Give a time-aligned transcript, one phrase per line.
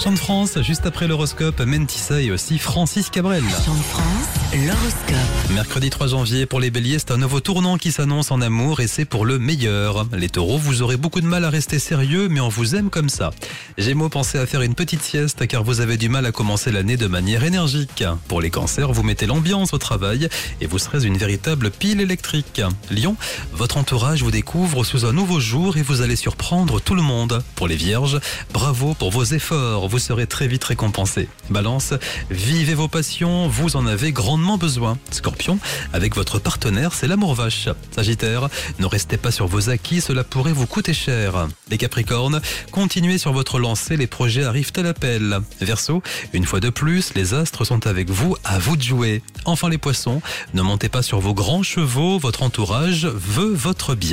[0.00, 3.42] Champ de France, juste après l'horoscope, Mentissa et aussi Francis Cabrel.
[3.42, 5.50] Champ de France, l'horoscope.
[5.52, 8.86] Mercredi 3 janvier, pour les béliers, c'est un nouveau tournant qui s'annonce en amour et
[8.86, 10.06] c'est pour le meilleur.
[10.16, 13.08] Les taureaux, vous aurez beaucoup de mal à rester sérieux, mais on vous aime comme
[13.08, 13.32] ça.
[13.76, 16.96] Gémeaux, pensez à faire une petite sieste car vous avez du mal à commencer l'année
[16.96, 18.04] de manière énergique.
[18.28, 20.28] Pour les cancers, vous mettez l'ambiance au travail
[20.60, 22.62] et vous serez une véritable pile électrique.
[22.92, 23.16] Lion,
[23.52, 27.42] votre entourage vous découvre sous un nouveau jour et vous allez surprendre tout le monde.
[27.56, 28.20] Pour les vierges,
[28.52, 31.28] bravo pour vos efforts vous serez très vite récompensé.
[31.50, 31.94] Balance,
[32.30, 34.98] vivez vos passions, vous en avez grandement besoin.
[35.10, 35.58] Scorpion,
[35.92, 37.68] avec votre partenaire, c'est l'amour vache.
[37.94, 38.48] Sagittaire,
[38.78, 41.48] ne restez pas sur vos acquis, cela pourrait vous coûter cher.
[41.70, 45.40] Les Capricornes, continuez sur votre lancée, les projets arrivent à l'appel.
[45.60, 49.22] Verseau, une fois de plus, les astres sont avec vous, à vous de jouer.
[49.44, 50.20] Enfin les poissons,
[50.54, 54.08] ne montez pas sur vos grands chevaux, votre entourage veut votre bien.